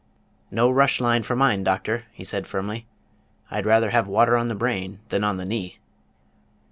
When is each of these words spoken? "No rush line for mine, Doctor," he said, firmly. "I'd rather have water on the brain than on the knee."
"No 0.49 0.67
rush 0.71 0.99
line 0.99 1.21
for 1.21 1.35
mine, 1.35 1.63
Doctor," 1.63 2.05
he 2.11 2.23
said, 2.23 2.47
firmly. 2.47 2.87
"I'd 3.51 3.67
rather 3.67 3.91
have 3.91 4.07
water 4.07 4.35
on 4.35 4.47
the 4.47 4.55
brain 4.55 4.97
than 5.09 5.23
on 5.23 5.37
the 5.37 5.45
knee." 5.45 5.77